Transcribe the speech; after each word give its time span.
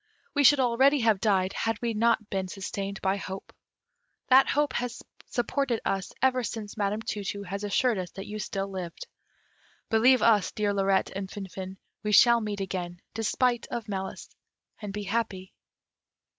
We 0.33 0.43
should 0.43 0.59
already 0.59 1.01
have 1.01 1.19
died, 1.21 1.53
had 1.53 1.79
we 1.79 1.93
not 1.93 2.27
been 2.31 2.47
sustained 2.47 2.99
by 3.03 3.17
hope. 3.17 3.53
That 4.29 4.49
hope 4.49 4.73
has 4.73 5.03
supported 5.27 5.79
us 5.85 6.11
ever 6.23 6.41
since 6.43 6.75
Madam 6.75 7.03
Tu 7.03 7.23
tu 7.23 7.43
has 7.43 7.63
assured 7.63 7.99
us 7.99 8.09
that 8.13 8.25
you 8.25 8.39
still 8.39 8.67
lived. 8.67 9.05
Believe 9.91 10.23
us, 10.23 10.51
dear 10.53 10.73
Lirette 10.73 11.11
and 11.15 11.29
Finfin, 11.29 11.77
we 12.01 12.11
shall 12.13 12.41
meet 12.41 12.61
again, 12.61 12.99
despite 13.13 13.67
of 13.67 13.87
malice, 13.87 14.27
and 14.81 14.91
be 14.91 15.03
happy." 15.03 15.53